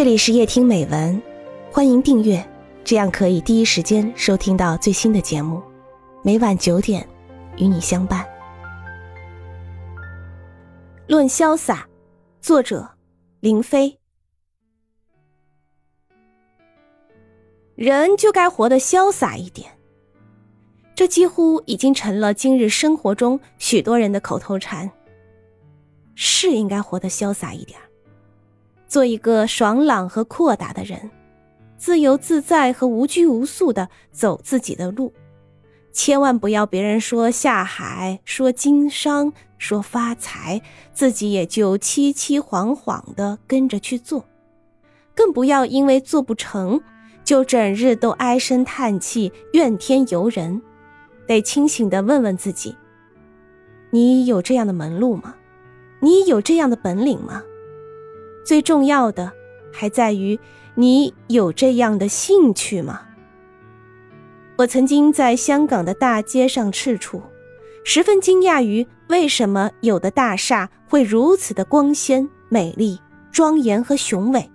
[0.00, 1.20] 这里是夜听美文，
[1.70, 2.42] 欢迎订阅，
[2.82, 5.62] 这样可以第一时间收听到最新的节目。
[6.22, 7.06] 每晚九点，
[7.58, 8.26] 与你相伴。
[11.06, 11.86] 论潇洒，
[12.40, 12.88] 作者
[13.40, 13.98] 林飞。
[17.74, 19.70] 人就该活得潇洒一点，
[20.94, 24.90] 这几乎已经成了今日生活中许多人的口头禅。
[26.14, 27.78] 是应该活得潇洒一点。
[28.90, 31.12] 做一个爽朗和阔达的人，
[31.78, 35.12] 自由自在和无拘无束的走自己的路，
[35.92, 40.60] 千万不要别人说下海、说经商、说发财，
[40.92, 44.24] 自己也就凄凄惶惶的跟着去做，
[45.14, 46.80] 更不要因为做不成
[47.22, 50.60] 就整日都唉声叹气、怨天尤人。
[51.28, 52.74] 得清醒的问问自己：
[53.90, 55.36] 你有这样的门路吗？
[56.00, 57.44] 你有这样的本领吗？
[58.50, 59.30] 最重要的
[59.72, 60.36] 还在于
[60.74, 63.02] 你有这样的兴趣吗？
[64.58, 67.22] 我曾经在香港的大街上赤处，
[67.84, 72.98] 十分惊讶于为什么有的大厦会如此的光鲜、美丽、
[73.30, 74.50] 庄严和雄伟，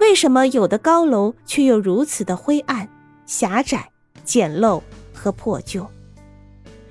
[0.00, 2.88] 为什么有的高楼却又如此的灰暗、
[3.24, 3.88] 狭窄、
[4.24, 4.82] 简陋
[5.14, 5.86] 和破旧？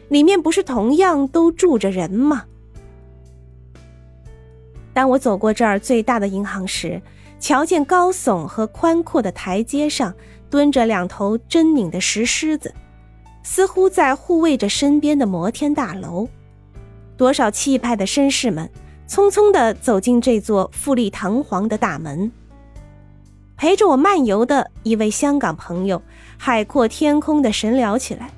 [0.07, 2.45] 里面不是同样都住着人吗？
[4.95, 7.01] 当我走过这儿最大的银行时，
[7.37, 10.13] 瞧见高耸和宽阔的台阶上
[10.49, 12.73] 蹲着两头狰狞的石狮子，
[13.43, 16.29] 似乎在护卫着身边的摩天大楼。
[17.17, 18.69] 多少气派的绅士们
[19.05, 22.31] 匆匆地走进这座富丽堂皇的大门。
[23.57, 26.01] 陪着我漫游的一位香港朋友，
[26.37, 28.29] 海阔天空地神聊起来，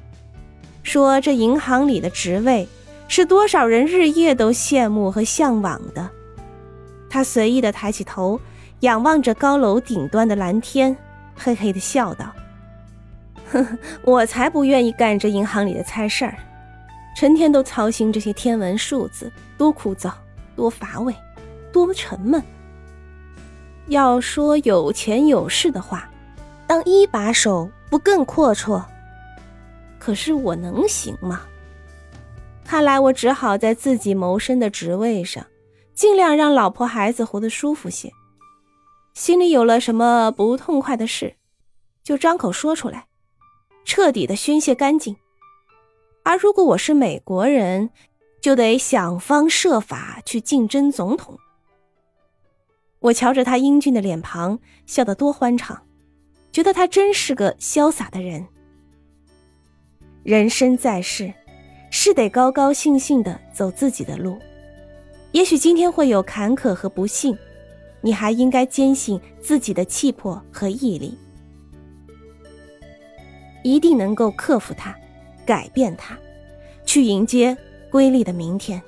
[0.81, 2.67] 说这银行里的职位
[3.07, 6.09] 是多少人日夜都羡慕和向往的。
[7.09, 8.39] 他随意的抬起头，
[8.81, 10.95] 仰望着高楼顶端的蓝天，
[11.35, 12.33] 嘿嘿的笑道
[13.49, 16.35] ：“呵呵，我才不愿意干这银行里的差事儿，
[17.15, 20.11] 成天都操心这些天文数字，多枯燥，
[20.55, 21.15] 多乏味，
[21.71, 22.43] 多沉闷。
[23.87, 26.09] 要说有钱有势的话，
[26.67, 28.83] 当一把手不更阔绰？
[29.97, 31.41] 可是我能行吗？
[32.65, 35.43] 看来我只好在自己谋生的职位上。”
[35.97, 38.13] 尽量让老婆孩子活得舒服些，
[39.15, 41.37] 心里有了什么不痛快的事，
[42.03, 43.07] 就张口说出来，
[43.83, 45.15] 彻底的宣泄干净。
[46.23, 47.89] 而如果我是美国人，
[48.39, 51.39] 就得想方设法去竞争总统。
[52.99, 55.81] 我瞧着他英俊的脸庞，笑得多欢畅，
[56.51, 58.45] 觉得他真是个潇洒的人。
[60.21, 61.33] 人生在世，
[61.89, 64.37] 是得高高兴兴的走自己的路。
[65.37, 67.37] 也许今天会有坎坷和不幸，
[68.01, 71.15] 你还应该坚信自己的气魄和毅力，
[73.61, 74.95] 一定能够克服它，
[75.45, 76.17] 改变它，
[76.85, 77.55] 去迎接
[77.91, 78.81] 瑰丽的明天。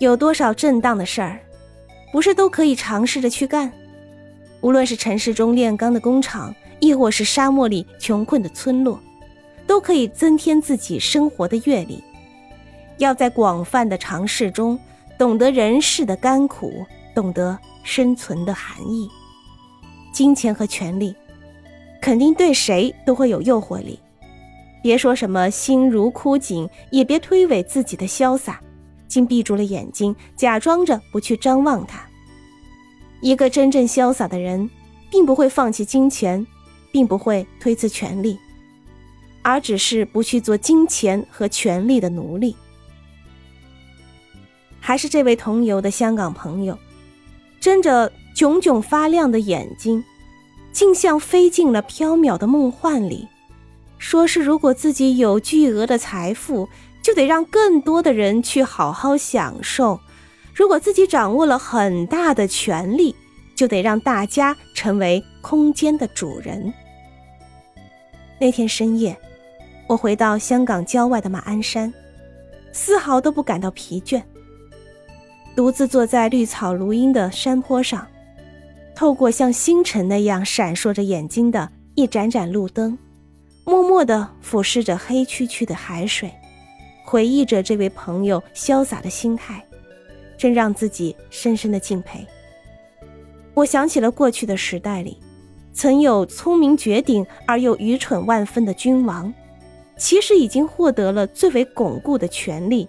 [0.00, 1.40] 有多少震荡的事儿，
[2.12, 3.72] 不是都可以尝试着去干？
[4.60, 9.00] 无论是城市中炼钢的工厂，亦或是沙漠里穷困的村落，
[9.66, 12.04] 都可以增添自己生活的阅历。
[13.00, 14.78] 要在广泛的尝试中，
[15.18, 16.84] 懂得人世的甘苦，
[17.14, 19.08] 懂得生存的含义。
[20.12, 21.16] 金钱和权力，
[21.98, 23.98] 肯定对谁都会有诱惑力。
[24.82, 28.60] 别说什么心如枯井，也别推诿自己的潇洒，
[29.08, 32.06] 竟闭住了眼睛，假装着不去张望它。
[33.22, 34.68] 一个真正潇洒的人，
[35.10, 36.46] 并不会放弃金钱，
[36.92, 38.38] 并不会推辞权力，
[39.40, 42.54] 而只是不去做金钱和权力的奴隶。
[44.90, 46.76] 还是这位同游的香港朋友，
[47.60, 50.02] 睁着炯炯发亮的眼睛，
[50.72, 53.28] 竟像飞进了缥缈的梦幻里。
[53.98, 56.68] 说是如果自己有巨额的财富，
[57.00, 60.00] 就得让更多的人去好好享受；
[60.52, 63.14] 如果自己掌握了很大的权力，
[63.54, 66.74] 就得让大家成为空间的主人。
[68.40, 69.16] 那天深夜，
[69.86, 71.94] 我回到香港郊外的马鞍山，
[72.72, 74.20] 丝毫都不感到疲倦。
[75.56, 78.06] 独自坐在绿草如茵的山坡上，
[78.94, 82.96] 透过像星辰那样闪烁着眼睛的一盏盏路灯，
[83.64, 86.30] 默默地俯视着黑黢黢的海水，
[87.04, 89.62] 回忆着这位朋友潇洒的心态，
[90.38, 92.26] 真让自己深深的敬佩。
[93.52, 95.18] 我想起了过去的时代里，
[95.72, 99.32] 曾有聪明绝顶而又愚蠢万分的君王，
[99.98, 102.88] 其实已经获得了最为巩固的权力。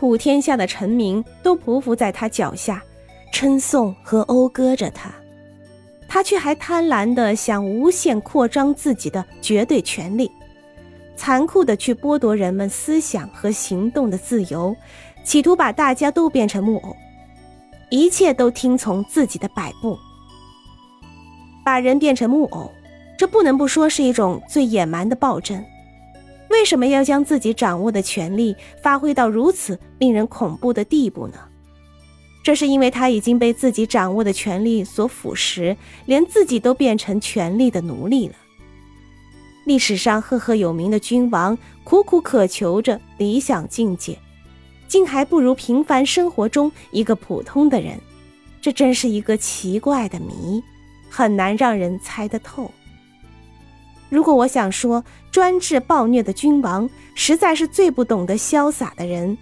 [0.00, 2.82] 普天下的臣民都匍匐在他脚下，
[3.34, 5.12] 称颂和讴歌着他，
[6.08, 10.32] 他却还贪婪地想无限扩张自己的绝对权力，
[11.16, 14.74] 残酷地去剥夺人们思想和行动的自由，
[15.22, 16.96] 企图把大家都变成木偶，
[17.90, 19.98] 一切都听从自己的摆布。
[21.62, 22.72] 把人变成木偶，
[23.18, 25.62] 这不能不说是一种最野蛮的暴政。
[26.50, 31.38] 为什么要将自己掌握的权力发挥到如此令人恐怖的地步呢？
[32.42, 35.76] 这是因为他已经被自己掌握的权力所腐蚀，
[36.06, 38.34] 连自己都变成权力的奴隶了。
[39.64, 44.18] 历史上赫赫有名的君王，苦苦渴求着理想境界，
[44.88, 48.00] 竟还不如平凡生活中一个普通的人。
[48.60, 50.62] 这真是一个奇怪的谜，
[51.08, 52.70] 很难让人猜得透。
[54.10, 59.38] 如果我想说，专制暴虐的君王实在是最不懂得潇洒的人，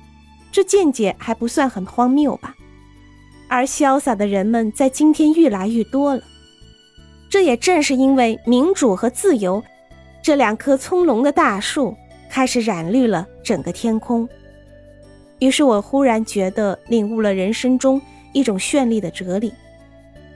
[0.52, 2.54] 这见解还不算很荒谬吧？
[3.48, 6.22] 而潇洒的人们在今天越来越多了，
[7.30, 9.64] 这也正是因为民主和自由
[10.22, 11.96] 这两棵葱茏的大树
[12.30, 14.28] 开始染绿了整个天空。
[15.38, 17.98] 于是我忽然觉得领悟了人生中
[18.34, 19.50] 一种绚丽的哲理，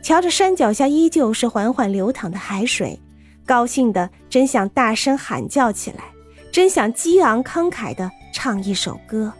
[0.02, 2.98] 瞧着山脚下依旧是缓缓流淌的海水。
[3.46, 6.04] 高兴的真想大声喊叫起来，
[6.50, 9.32] 真想激昂慷慨的唱一首歌。